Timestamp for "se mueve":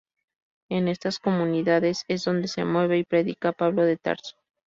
2.47-2.97